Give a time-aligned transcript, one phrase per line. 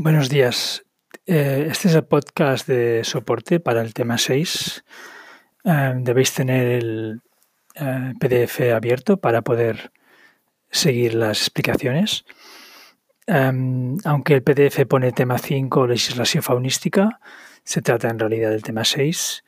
[0.00, 0.84] Buenos días.
[1.26, 4.84] Eh, este es el podcast de soporte para el tema 6.
[5.64, 7.20] Eh, debéis tener el
[7.74, 9.90] eh, PDF abierto para poder
[10.70, 12.24] seguir las explicaciones.
[13.26, 17.18] aunque el PDF pone tema 5, legislación faunística,
[17.64, 19.42] se trata en realidad del tema 6.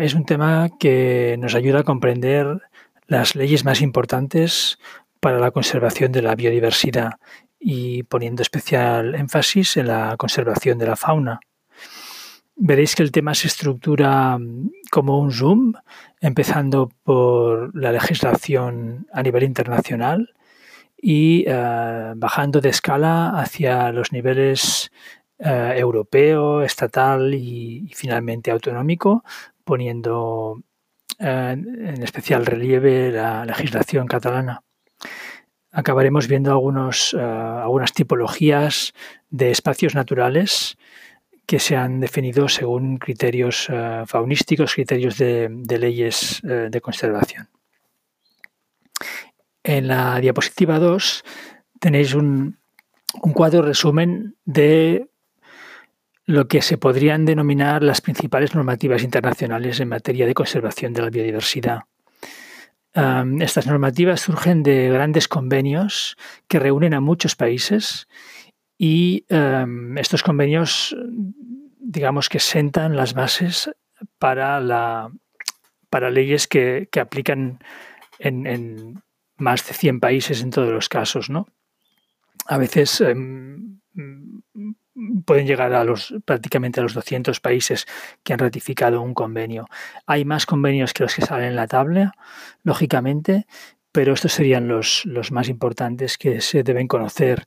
[0.00, 2.60] es un tema que nos ayuda a comprender
[3.06, 4.78] las leyes más importantes
[5.20, 7.12] para la conservación de la biodiversidad
[7.60, 11.40] y poniendo especial énfasis en la conservación de la fauna.
[12.60, 15.74] Veréis que el tema se estructura mm, como un zoom,
[16.20, 20.34] empezando por la legislación a nivel internacional
[20.96, 24.90] y eh, bajando de escala hacia los niveles
[25.38, 29.22] eh, europeo, estatal y, finalmente autonómico,
[29.62, 30.60] poniendo
[31.20, 34.62] eh, en especial relieve la legislación catalana
[35.72, 38.94] acabaremos viendo algunos, eh, algunas tipologías
[39.30, 40.78] de espacios naturales
[41.46, 47.48] que se han definido según criterios eh, faunísticos, criterios de, leyes eh, de conservación.
[49.62, 51.24] En la diapositiva 2
[51.80, 52.58] tenéis un,
[53.22, 55.08] un cuadro resumen de
[56.24, 61.10] lo que se podrían denominar las principales normativas internacionales en materia de conservación de la
[61.10, 61.84] biodiversidad
[63.40, 66.16] estas normativas surgen de grandes convenios
[66.48, 68.08] que reúnen a muchos países
[68.76, 69.24] y
[69.96, 70.96] estos convenios,
[71.78, 73.70] digamos que sentan las bases
[74.18, 75.10] para, la,
[75.90, 77.58] para leyes que, aplican
[78.18, 79.02] en,
[79.36, 81.30] más de 100 países en todos los casos.
[81.30, 81.46] ¿no?
[82.46, 83.80] A veces em,
[85.24, 87.86] pueden llegar a los prácticamente a los 200 países
[88.22, 89.66] que han ratificado un convenio.
[90.06, 92.12] Hay más convenios que los que salen en la tabla,
[92.62, 93.46] lógicamente,
[93.92, 97.46] pero estos serían los, los más importantes que se deben conocer.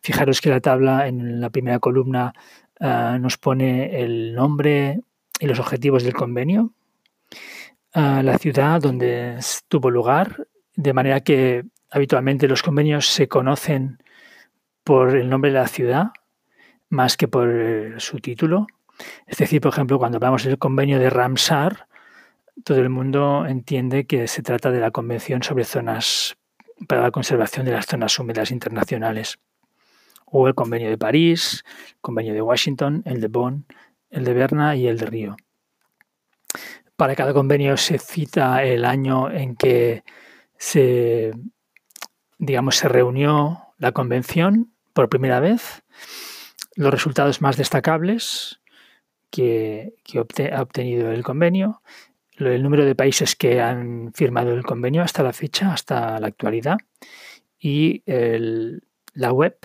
[0.00, 2.32] Fijaros que la tabla en la primera columna
[2.80, 5.00] ah, nos pone el nombre
[5.40, 6.72] y los objetivos del convenio,
[7.92, 9.38] ah, la ciudad donde
[9.68, 10.46] tuvo lugar,
[10.76, 13.98] de manera que habitualmente los convenios se conocen
[14.82, 16.12] por el nombre de la ciudad
[16.94, 18.66] más que por eh, su título.
[19.26, 21.88] Es decir, por ejemplo, cuando hablamos del convenio de Ramsar,
[22.62, 26.36] todo el mundo entiende que se trata de la Convención sobre zonas
[26.88, 29.38] para la conservación de las zonas húmedas internacionales.
[30.26, 33.66] O el convenio de París, el convenio de Washington, el de Bonn,
[34.10, 35.36] el de Berna y el de Río.
[36.96, 40.04] Para cada convenio se cita el año en que
[40.56, 41.32] se,
[42.38, 45.82] digamos, se reunió la convención por primera vez
[46.76, 48.60] los resultados más destacables
[49.30, 49.94] que,
[50.52, 51.82] ha obtenido el convenio,
[52.36, 56.78] el número de países que han firmado el convenio hasta la fecha, hasta la actualidad,
[57.58, 59.56] y la web,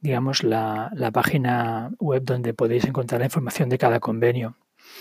[0.00, 4.56] digamos, la, página web donde podéis encontrar la información de cada convenio.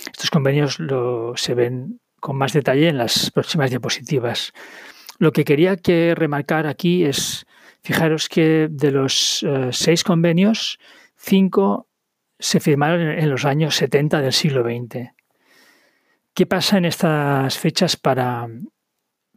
[0.05, 0.77] Estos convenios
[1.35, 4.53] se ven con más detalle en las próximas diapositivas.
[5.17, 7.45] Lo que quería que remarcar aquí es,
[7.83, 10.79] fijaros que de los eh, seis convenios,
[11.23, 11.87] Cinco
[12.39, 15.11] se firmaron en los años 70 del siglo XX.
[16.33, 18.49] ¿Qué pasa en estas fechas para,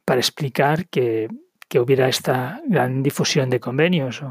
[0.06, 1.28] para explicar que,
[1.77, 4.22] hubiera esta gran difusión de convenios?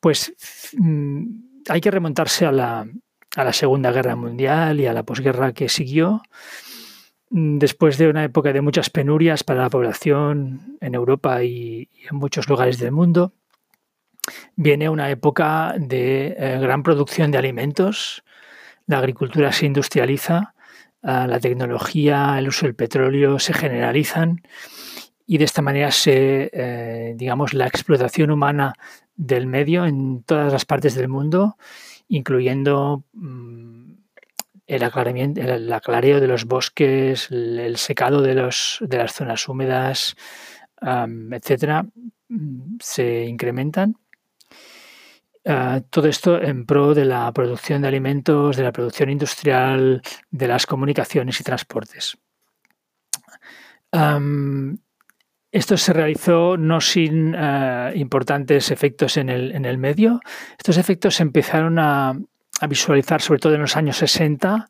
[0.00, 0.34] Pues
[0.76, 1.22] mm,
[1.68, 2.88] hay que remontarse a la,
[3.36, 6.22] a la Segunda Guerra Mundial y a la posguerra que siguió,
[7.30, 12.16] mm, después de una época de muchas penurias para la población en Europa y en
[12.16, 13.34] muchos lugares del mundo
[14.56, 18.24] viene una época de eh, gran producción de alimentos,
[18.86, 20.54] la agricultura se industrializa,
[21.02, 24.42] ah, la tecnología, el uso del petróleo se generalizan
[25.26, 28.72] y de esta manera se, eh, digamos, la explotación humana
[29.14, 31.58] del medio en todas las partes del mundo,
[32.08, 33.92] incluyendo mm,
[34.66, 34.82] el,
[35.72, 40.16] aclareo de los bosques, el, secado de, los, de las zonas húmedas,
[40.80, 41.86] etcétera,
[42.28, 43.96] mm, se incrementan
[45.88, 50.66] Todo esto en pro de la producción de alimentos, de la producción industrial, de las
[50.66, 52.18] comunicaciones y transportes.
[55.50, 60.20] esto se realizó no sin ah, importantes efectos en el, medio.
[60.58, 62.12] Estos efectos empezaron a,
[62.68, 64.68] visualizar sobre todo en los años 60.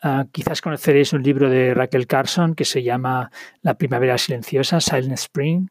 [0.00, 5.18] Ah, quizás conoceréis un libro de Raquel Carson que se llama La primavera silenciosa, Silent
[5.18, 5.68] Spring,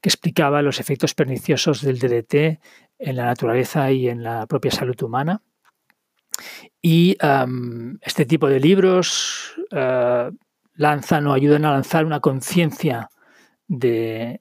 [0.00, 2.60] que explicaba los efectos perniciosos del DDT
[3.00, 5.42] en la naturaleza y en la propia salud humana.
[6.80, 7.16] Y
[8.00, 10.34] este tipo de libros uh,
[10.74, 13.10] lanzan o ayudan a lanzar una conciencia
[13.66, 14.40] de,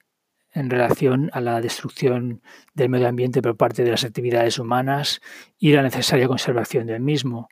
[0.51, 2.41] en relación a la destrucción
[2.73, 5.21] del medio ambiente por parte de las actividades humanas
[5.59, 7.49] y la necesaria conservación del mismo.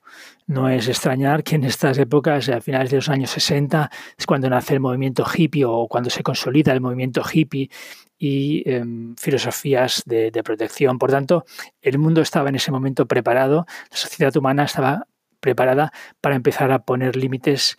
[0.48, 4.50] No es extrañar que en estas épocas, a finales de los años 60, es cuando
[4.50, 7.70] nace el movimiento hippie o cuando se consolida el movimiento hippie
[8.18, 10.98] y em, filosofías de, protección.
[10.98, 11.46] Por tanto,
[11.82, 15.08] el mundo estaba en ese momento preparado, la sociedad humana estaba
[15.40, 17.78] preparada para empezar a poner límites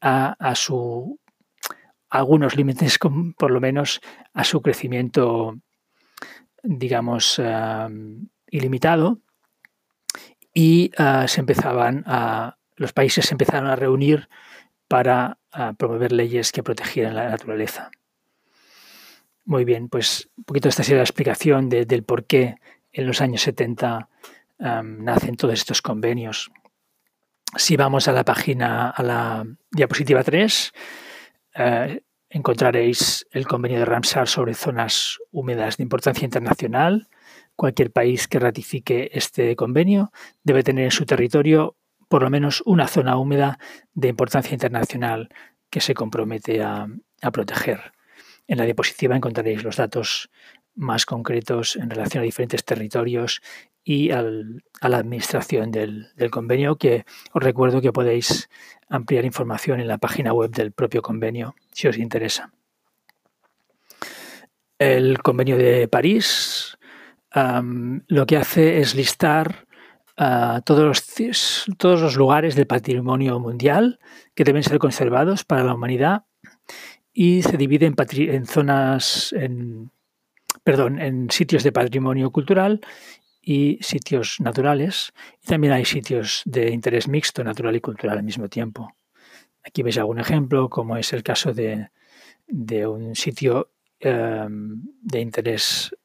[0.00, 1.18] a, a su
[2.10, 2.98] algunos límites,
[3.36, 4.00] por lo menos,
[4.32, 5.58] a su crecimiento,
[6.62, 7.40] digamos,
[8.50, 9.18] ilimitado.
[10.54, 14.28] Y ah, se empezaban a, los países se empezaron a reunir
[14.88, 17.90] para ah, promover leyes que protegieran la naturaleza.
[19.44, 22.56] Muy bien, pues un poquito esta sería la explicación del por qué
[22.92, 24.08] en los años 70
[24.58, 26.50] nacen todos estos convenios.
[27.56, 30.72] Si vamos a la página, a la diapositiva 3,
[31.58, 37.08] eh, encontraréis el convenio de Ramsar sobre zonas húmedas de importancia internacional.
[37.56, 40.12] Cualquier país que ratifique este convenio
[40.44, 41.76] debe tener en su territorio
[42.08, 43.58] por lo menos una zona húmeda
[43.92, 45.28] de importancia internacional
[45.70, 46.88] que se compromete a,
[47.32, 47.92] proteger.
[48.46, 50.30] En la diapositiva encontraréis los datos
[50.74, 53.42] más concretos en relación a diferentes territorios
[53.88, 58.50] y a la administración del, convenio, que os recuerdo que podéis
[58.90, 62.52] ampliar información en la página web del propio convenio, si os interesa.
[64.78, 66.76] El convenio de París
[67.32, 69.66] lo que hace es listar
[70.66, 74.00] todos, los, todos los lugares del patrimonio mundial
[74.34, 76.24] que deben ser conservados para la humanidad
[77.14, 79.90] y se divide en, en zonas, en,
[80.62, 82.82] perdón, en sitios de patrimonio cultural
[83.48, 85.14] y sitios naturales.
[85.42, 88.94] Y también hay sitios de interés mixto, natural y cultural al mismo tiempo.
[89.64, 91.88] Aquí veis algún ejemplo, como es el caso de,
[92.86, 95.96] un sitio em, de interés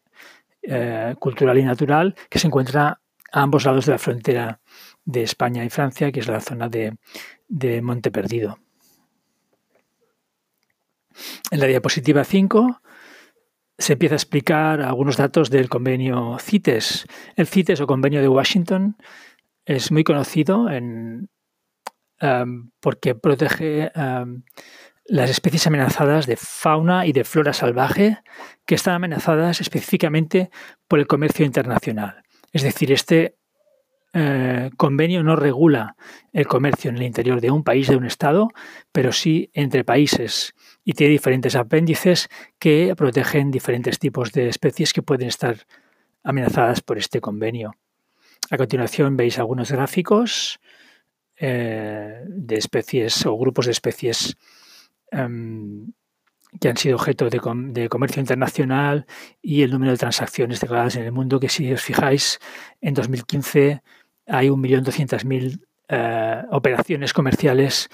[0.62, 3.02] eh, cultural y natural que se encuentra
[3.34, 4.62] a ambos lados de la frontera
[5.04, 6.96] de España y Francia, que es la zona de,
[7.50, 8.58] de Monte Perdido.
[11.52, 12.82] En la diapositiva 5
[13.78, 17.06] se empieza a explicar algunos datos del convenio CITES.
[17.36, 18.98] El CITES o convenio de Washington
[19.66, 21.30] es muy conocido en,
[22.22, 24.44] um, porque protege um,
[25.06, 28.20] las especies amenazadas de fauna y de flora salvaje
[28.66, 30.50] que están amenazadas específicamente
[30.88, 32.24] por el comercio internacional.
[32.52, 33.36] Es decir, este
[34.14, 35.96] eh, convenio no regula
[36.32, 38.50] el comercio en el interior de un país, de un Estado,
[38.92, 45.02] pero sí entre países y tiene diferentes apéndices que protegen diferentes tipos de especies que
[45.02, 45.58] pueden estar
[46.24, 47.76] amenazadas por este convenio.
[48.50, 50.60] A continuación veis algunos gráficos
[51.38, 54.38] eh, de especies o grupos de especies
[55.12, 55.92] em,
[56.60, 59.06] que han sido objeto de, comercio internacional
[59.42, 62.40] y el número de transacciones declaradas en el mundo, que si os fijáis,
[62.82, 63.82] en 2015
[64.28, 67.90] hay 1.200.000 eh, operaciones comerciales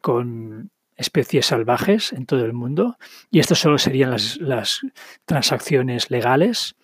[0.00, 2.98] con especies salvajes en todo el mundo
[3.30, 4.80] y esto solo serían las,
[5.24, 6.74] transacciones legales,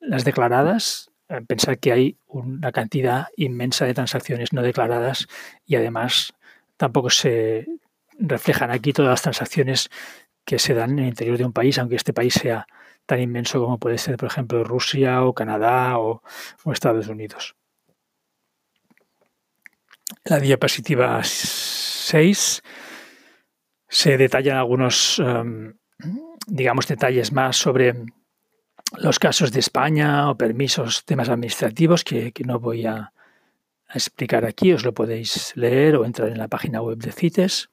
[0.00, 1.10] las declaradas.
[1.46, 5.28] Pensar que hay una cantidad inmensa de transacciones no declaradas
[5.64, 6.34] y además
[6.76, 7.66] tampoco se
[8.18, 9.88] reflejan aquí todas las transacciones
[10.44, 12.66] que se dan en el interior de un país, aunque este país sea
[13.06, 16.22] tan inmenso como puede ser, por ejemplo, Rusia o Canadá o
[16.70, 17.54] Estados Unidos.
[20.24, 22.62] La diapositiva 6
[23.92, 25.74] se detallan algunos, em,
[26.46, 27.94] digamos, detalles más sobre
[28.96, 33.12] los casos de España o permisos, temas administrativos que, no voy a,
[33.94, 37.68] explicar aquí, os lo podéis leer o entrar en la página web de CITES.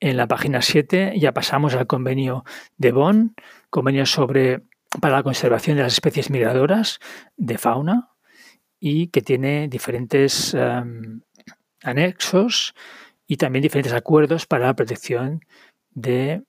[0.00, 2.44] En la página 7 ya pasamos al convenio
[2.76, 3.36] de Bonn,
[3.70, 4.62] convenio sobre
[5.00, 6.98] para la conservación de las especies migradoras
[7.36, 8.10] de fauna
[8.80, 11.20] y que tiene diferentes em,
[11.84, 12.74] anexos
[13.26, 15.40] y también diferentes acuerdos para la protección
[15.90, 16.42] de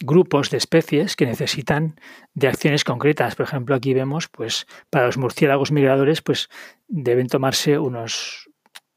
[0.00, 2.00] grupos de especies que necesitan
[2.34, 3.36] de acciones concretas.
[3.36, 6.48] Por ejemplo, aquí vemos, pues, para los murciélagos migradores, pues
[6.88, 8.50] deben tomarse unos,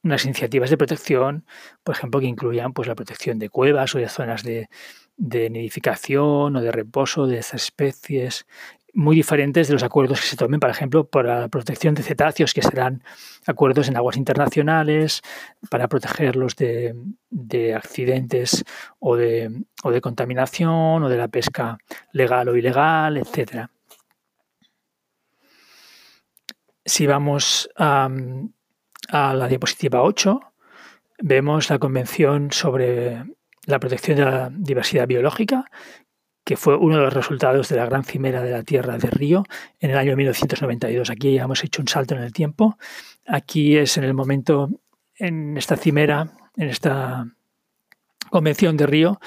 [0.04, 1.46] unas iniciativas de protección,
[1.84, 4.70] por ejemplo, que incluyan pues, la protección de cuevas o de zonas de,
[5.18, 8.46] de nidificación o de reposo de estas especies,
[8.98, 12.52] muy diferentes de los acuerdos que se tomen, por ejemplo, para la protección de cetáceos,
[12.52, 13.04] que serán
[13.46, 15.22] acuerdos en aguas internacionales,
[15.70, 16.96] para protegerlos de,
[17.76, 18.66] accidentes
[18.98, 19.52] o de,
[19.84, 21.78] de, contaminación o de la pesca
[22.12, 23.68] legal o ilegal, etc.
[26.84, 28.10] Si vamos a,
[29.10, 30.40] a la diapositiva 8,
[31.20, 33.26] vemos la Convención sobre
[33.68, 35.70] la protección de la diversidad biológica,
[36.48, 39.44] que fue uno de los resultados de la gran cimera de la Tierra de Río
[39.82, 41.10] en el año 1992.
[41.10, 42.78] Aquí ya hemos hecho un salto en el tiempo.
[43.26, 44.70] Aquí es en el momento,
[45.18, 47.28] en esta cimera, en esta
[48.30, 49.20] convención de Río,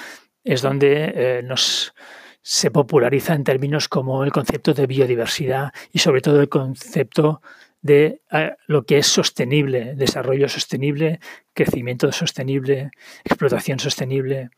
[0.43, 1.93] es donde eh, nos
[2.41, 7.43] se populariza en términos como el concepto de biodiversidad y sobre todo el concepto
[7.83, 11.19] de eh, lo que es sostenible, desarrollo sostenible,
[11.53, 12.89] crecimiento sostenible,
[13.23, 14.49] explotación sostenible,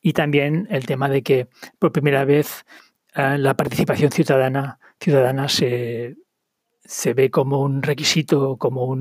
[0.00, 2.64] y también el tema de que por primera vez
[3.14, 6.16] eh, la participación ciudadana, ciudadana se,
[7.14, 8.96] ve como un requisito, como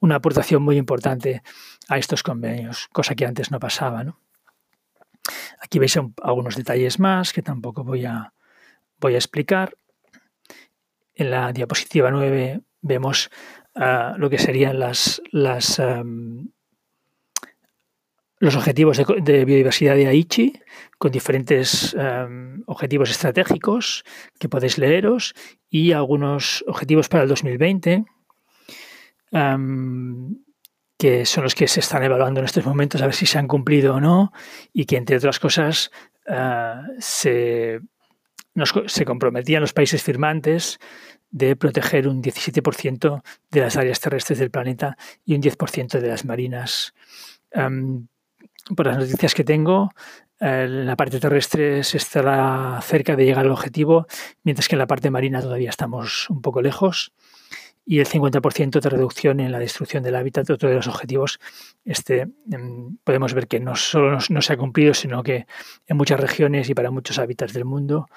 [0.00, 1.42] una aportación muy importante
[1.88, 4.04] a estos convenios, cosa que antes no pasaba.
[5.60, 8.32] Aquí veis algunos detalles más que tampoco voy a,
[9.00, 9.74] voy a explicar.
[11.14, 13.30] En la diapositiva 9 vemos
[13.74, 16.48] eh, lo que serían las, las em,
[18.42, 20.60] los objetivos de, biodiversidad de Aichi,
[20.98, 24.02] con diferentes em, objetivos estratégicos
[24.40, 25.32] que podéis leeros,
[25.70, 28.04] y algunos objetivos para el 2020,
[29.30, 30.34] em,
[30.98, 33.46] que son los que se están evaluando en estos momentos, a ver si se han
[33.46, 34.32] cumplido o no,
[34.72, 35.92] y que, entre otras cosas,
[36.26, 37.80] eh, se,
[38.86, 40.80] se comprometían los países firmantes
[41.30, 43.22] de proteger un 17%
[43.52, 46.92] de las áreas terrestres del planeta y un 10% de las marinas.
[47.52, 48.08] Em,
[48.76, 49.90] por las noticias que tengo,
[50.40, 54.06] en la parte terrestre se estará cerca de llegar al objetivo,
[54.42, 57.12] mientras que en la parte marina todavía estamos un poco lejos.
[57.84, 61.38] Y el 50% de reducción en la destrucción del hábitat, otro de los objetivos,
[61.84, 65.46] este, em, podemos ver que no solo no se ha cumplido, sino que
[65.86, 68.08] en muchas regiones y para muchos hábitats del mundo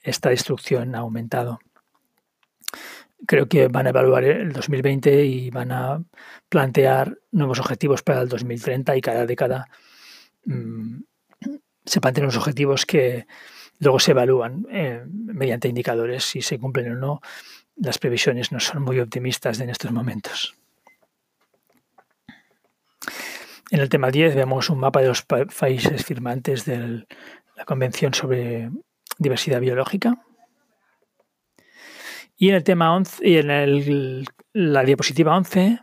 [0.00, 1.60] esta destrucción ha aumentado.
[3.26, 6.02] Creo que van a evaluar el 2020 y van a
[6.48, 9.68] plantear nuevos objetivos para el 2030 y cada década
[10.44, 11.00] mm,
[11.84, 13.26] se plantean los objetivos que
[13.78, 17.20] luego se evalúan eh, mediante indicadores si se cumplen o no.
[17.76, 20.54] Las previsiones no son muy optimistas en estos momentos.
[23.70, 27.06] En el tema 10 vemos un mapa de los países firmantes de
[27.56, 28.70] la Convención sobre
[29.18, 30.24] Diversidad Biológica.
[32.36, 35.80] Y en el tema 11, y en la diapositiva 11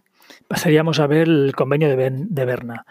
[0.47, 2.85] pasaríamos a ver el convenio de, de Berna,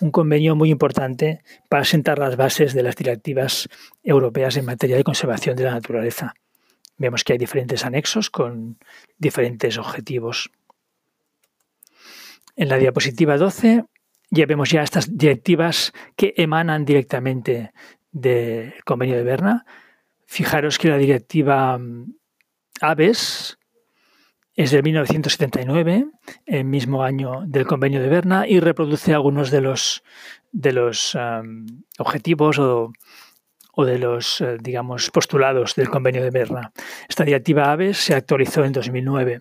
[0.00, 3.68] un convenio muy importante para sentar las bases de las directivas
[4.02, 6.34] europeas en materia de conservación de la naturaleza.
[6.98, 8.78] Vemos que hay diferentes anexos con
[9.18, 10.50] diferentes objetivos.
[12.56, 13.84] En la diapositiva 12
[14.30, 17.72] ya vemos ya estas directivas que emanan directamente
[18.12, 19.64] del convenio de Berna.
[20.26, 21.80] Fijaros que la directiva
[22.80, 23.58] Aves
[24.56, 26.06] es del 1979,
[26.46, 30.02] el mismo año del convenio de Berna, y reproduce algunos de los,
[30.52, 31.16] de los
[31.98, 32.92] objetivos o,
[33.76, 36.72] de los, eh, digamos, postulados del convenio de Berna.
[37.08, 39.40] Esta directiva Aves se actualizó en 2009.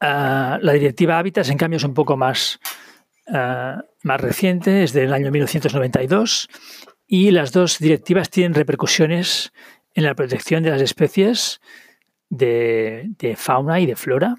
[0.00, 2.58] Ah, la directiva Hábitats, en cambio, es un poco más,
[3.28, 6.48] ah, más reciente, es del año 1992,
[7.06, 9.52] y las dos directivas tienen repercusiones
[9.96, 11.60] en la protección de las especies
[12.28, 14.36] de, fauna y de flora.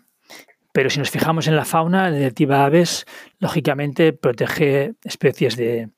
[0.72, 3.06] Pero si nos fijamos en la fauna, la directiva aves,
[3.40, 5.90] lógicamente, protege especies de,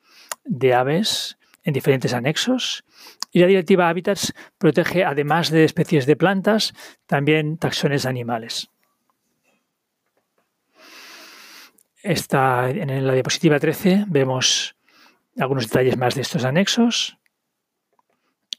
[0.73, 2.85] aves en diferentes anexos.
[3.31, 6.73] Y la directiva hábitats protege, además de especies de plantas,
[7.05, 8.69] también taxones animales.
[12.01, 14.77] En la diapositiva 13 vemos
[15.37, 17.18] algunos detalles más de estos anexos.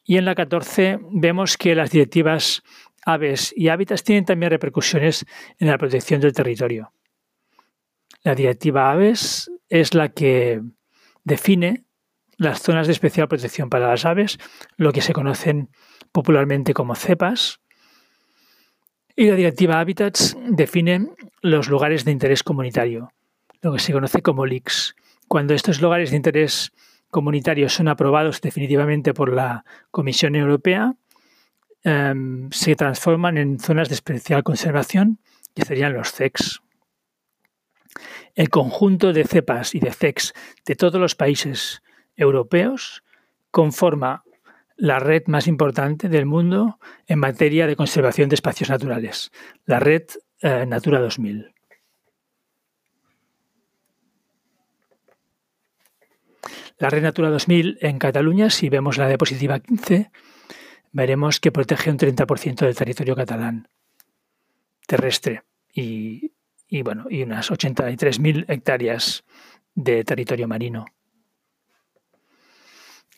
[0.04, 2.62] Y en la 14 vemos que las directivas
[3.04, 5.24] aves y hábitats tienen también repercusiones
[5.58, 6.92] en la protección del territorio.
[8.22, 10.60] La directiva aves es la que
[11.24, 11.84] define
[12.36, 14.38] las zonas de especial protección para las aves,
[14.76, 15.70] lo que se conocen
[16.12, 17.60] popularmente como cepas.
[19.16, 21.08] Y la directiva hábitats define
[21.42, 23.12] los lugares de interés comunitario,
[23.60, 24.96] lo que se conoce como LICS.
[25.28, 26.72] Cuando estos lugares de interés
[27.10, 30.94] comunitarios son aprobados definitivamente por la Comisión Europea,
[31.82, 35.18] em, se transforman en zonas de especial conservación,
[35.54, 36.60] que serían los CEX.
[38.34, 40.32] El conjunto de cepas y de CEX
[40.64, 41.82] de todos los países
[42.16, 43.02] europeos
[43.50, 44.22] conforma
[44.76, 49.30] la red más importante del mundo en materia de conservación de espacios naturales,
[49.66, 50.04] la red
[50.40, 51.52] eh, Natura 2000.
[56.80, 60.10] La Red Natura 2000 en Cataluña, si vemos la diapositiva 15,
[60.92, 63.68] veremos que protege un 30% del territorio catalán
[64.86, 65.42] terrestre
[65.74, 66.32] y,
[66.82, 69.24] bueno, y unas 83.000 hectáreas
[69.74, 70.86] de territorio marino.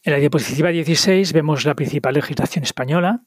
[0.02, 3.22] En la diapositiva 16 vemos la principal legislación española,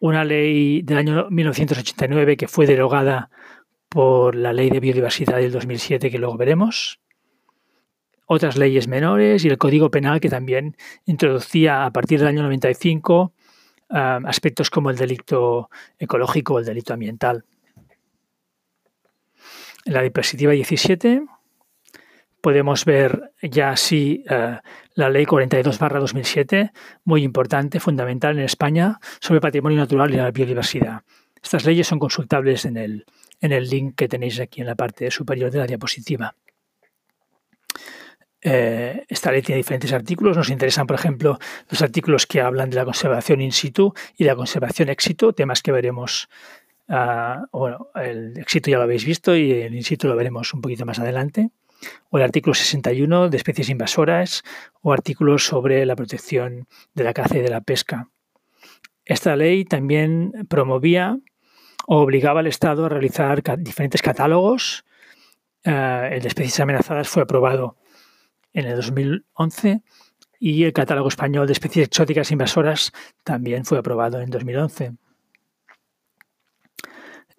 [0.00, 3.30] una ley del año 1989 que fue derogada
[3.88, 7.00] por la Ley de Biodiversidad del 2007 que luego veremos,
[8.32, 13.32] otras leyes menores y el Código Penal que también introducía a partir del año 95
[13.88, 15.68] aspectos como el delito
[15.98, 17.44] ecológico o el delito ambiental.
[19.84, 21.24] En la diapositiva 17
[22.40, 24.58] podemos ver ya así eh,
[24.94, 26.70] la ley 42-2007,
[27.02, 31.02] muy importante, fundamental en España, sobre patrimonio natural y la biodiversidad.
[31.42, 33.04] Estas leyes son consultables en el,
[33.40, 36.36] en el link que tenéis aquí en la parte superior de la diapositiva.
[38.42, 40.36] Eh, esta ley tiene diferentes artículos.
[40.36, 44.36] Nos interesan, por ejemplo, los artículos que hablan de la conservación in situ y la
[44.36, 46.28] conservación éxito, temas que veremos.
[46.88, 50.60] Uh, bueno, el éxito ya lo habéis visto y el in situ lo veremos un
[50.60, 51.50] poquito más adelante
[52.10, 54.42] o el artículo 61 de especies invasoras
[54.82, 58.08] o artículos sobre la protección de la caza y de la pesca.
[59.04, 61.18] Esta ley también promovía
[61.86, 64.84] o obligaba al Estado a realizar diferentes catálogos.
[65.64, 67.76] Eh, el de especies amenazadas fue aprobado
[68.52, 69.82] en el 2011
[70.38, 72.92] y el catálogo español de especies exóticas invasoras
[73.24, 74.94] también fue aprobado en 2011.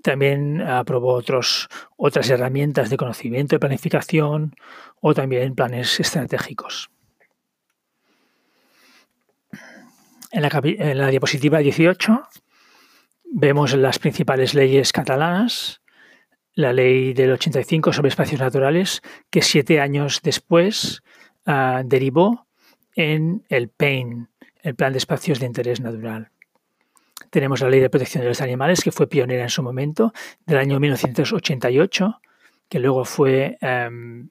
[0.04, 4.56] También aprobó otros, otras herramientas de conocimiento, de planificación
[5.00, 6.90] o también planes estratégicos.
[10.32, 12.24] En la, diapositiva 18
[13.26, 15.81] vemos las principales leyes catalanas.
[16.54, 21.02] La ley del 85 sobre espacios naturales, que siete años después
[21.46, 22.48] ah, derivó
[22.96, 24.30] en el PAIN,
[24.62, 26.30] el Plan de Espacios de Interés Natural.
[27.30, 30.14] Tenemos la Ley de Protección de los Animales, que fue pionera en su momento,
[30.46, 32.22] del año 1988,
[32.68, 34.30] que luego fue, em,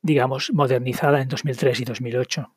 [0.00, 2.54] digamos, modernizada en 2003 y 2008.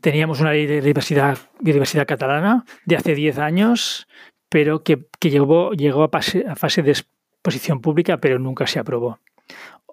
[0.00, 4.06] teníamos una ley de diversidad, biodiversidad catalana de hace 10 años,
[4.48, 9.20] pero que, llegó, llegó a, a fase de exposición pública, pero nunca se aprobó.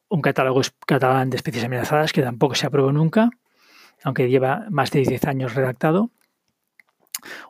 [0.10, 3.30] Un catálogo catalán de especies amenazadas que tampoco se aprobó nunca,
[4.04, 6.12] aunque lleva más de 10 años redactado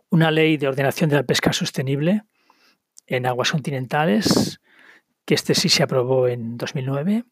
[0.09, 2.23] una ley de ordenación de la pesca sostenible
[3.07, 4.61] en aguas continentales,
[5.25, 7.25] que este sí se aprobó en 2009,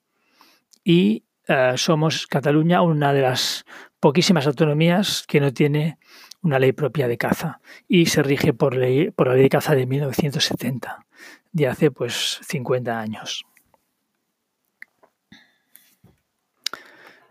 [0.83, 3.65] y eh, somos Cataluña una de las
[3.99, 5.97] poquísimas autonomías que no tiene
[6.41, 9.75] una ley propia de caza y se rige por, ley, por la ley de caza
[9.75, 11.05] de 1970,
[11.51, 13.45] de hace pues 50 años.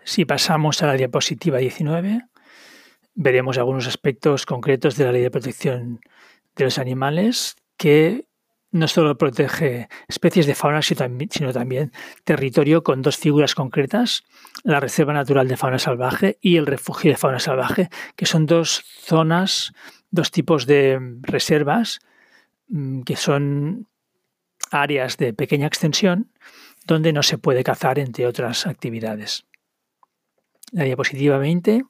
[0.05, 2.23] Si pasamos a la diapositiva 19,
[3.15, 6.01] veremos algunos aspectos concretos de la ley de protección
[6.57, 8.27] de los animales que
[8.73, 11.93] no solo protege especies de fauna, sino también
[12.25, 14.25] territorio con dos figuras concretas,
[14.63, 18.83] la Reserva Natural de Fauna Salvaje y el Refugio de Fauna Salvaje, que son dos
[19.01, 19.73] zonas,
[20.11, 22.01] dos tipos de reservas
[22.69, 23.89] mm, que son
[24.71, 26.31] áreas de pequeña extensión
[26.87, 29.45] donde no se puede cazar, entre otras actividades.
[30.73, 31.85] La diapositiva 20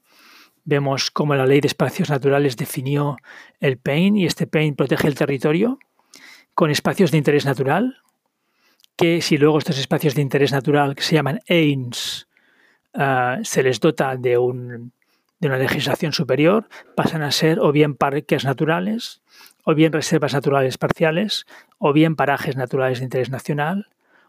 [0.65, 3.17] Vemos cómo la ley de espacios naturales definió
[3.61, 5.79] el PAIN y este PAIN protege el territorio
[6.55, 7.99] con espacios de interés natural,
[8.97, 12.29] que si luego estos espacios de interés natural, que se llaman AINS,
[12.95, 18.45] ah, se les dota de, de una legislación superior, pasan a ser o bien parques
[18.45, 19.23] naturales,
[19.65, 21.47] o bien reservas naturales parciales,
[21.79, 23.89] o bien parajes naturales de interés nacional,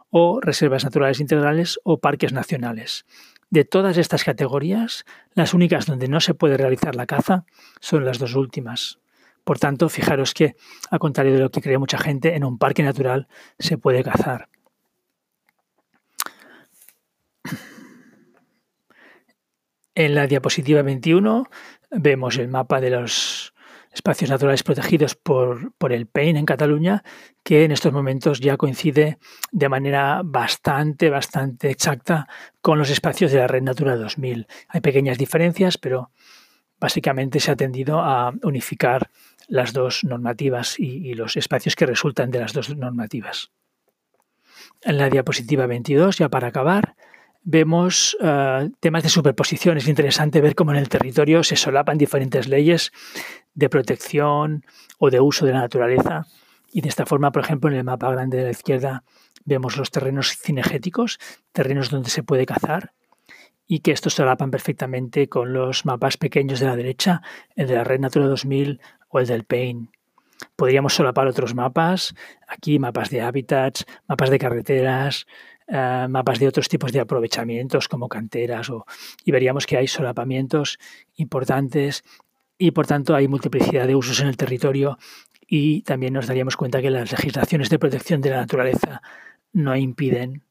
[0.10, 3.06] o reservas naturales integrales o parques nacionales.
[3.50, 7.46] De todas estas categorías, las únicas donde no se puede realizar la caza
[7.80, 9.00] son las dos últimas.
[9.44, 10.56] Por tanto, fijaros que,
[10.90, 13.28] a contrario de lo que cree mucha gente, en un parque natural
[13.60, 14.50] se puede cazar.
[19.94, 21.50] En la diapositiva 21
[21.92, 23.54] vemos el mapa de los
[23.92, 27.04] espacios naturales protegidos por, por, el PEIN en Cataluña,
[27.44, 29.18] que en estos momentos ya coincide
[29.52, 32.28] de manera bastante, bastante exacta
[32.62, 34.48] con los espacios de la Red Natura 2000.
[34.70, 36.12] Hay pequeñas diferencias, pero
[36.80, 39.10] básicamente se ha tendido a unificar
[39.52, 43.52] las dos normativas y, los espacios que resultan de las dos normativas.
[44.82, 46.96] En la diapositiva 22, ya para acabar,
[47.44, 49.78] vemos eh, temas de superposición.
[49.78, 52.94] Es interesante ver cómo en el territorio se solapan diferentes leyes
[53.54, 54.64] de protección
[55.00, 56.28] o de uso de la naturaleza.
[56.72, 59.04] Y de esta forma, por ejemplo, en el mapa grande de la izquierda
[59.44, 61.20] vemos los terrenos cinegéticos,
[61.52, 62.94] terrenos donde se puede cazar,
[63.68, 67.22] y que estos solapan perfectamente con los mapas pequeños de la derecha,
[67.58, 68.80] el de la Red Natura 2000
[69.12, 69.90] o el del PAIN.
[70.56, 72.16] Podríamos solapar otros mapas,
[72.48, 75.28] aquí mapas de hábitats, mapas de carreteras,
[75.68, 78.72] eh, mapas de otros tipos de aprovechamientos como canteras
[79.24, 80.80] y veríamos que hay solapamientos
[81.16, 82.04] importantes
[82.58, 84.98] y por tanto hay multiplicidad de usos en el territorio
[85.48, 89.02] y también nos daríamos cuenta que las legislaciones de protección de la naturaleza
[89.54, 90.44] no impiden,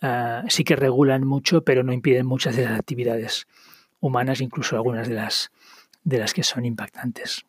[0.00, 3.46] eh, sí que regulan mucho, pero no impiden muchas de las actividades
[4.00, 5.50] humanas, incluso algunas de las,
[6.04, 7.44] de las que son impactantes.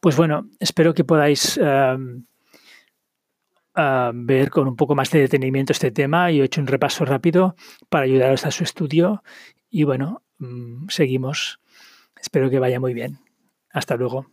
[0.00, 1.96] Pues bueno, espero que podáis eh,
[3.76, 6.30] eh, ver con un poco más de detenimiento este tema.
[6.30, 7.56] y he hecho un repaso rápido
[7.88, 9.22] para ayudaros a su estudio
[9.70, 11.60] y bueno, mm, seguimos.
[12.20, 13.18] Espero que vaya muy bien.
[13.70, 14.26] Hasta luego.